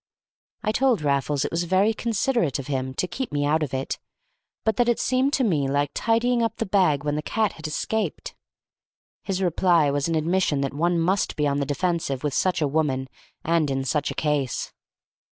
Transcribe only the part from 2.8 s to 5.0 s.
to keep me out of it, but that it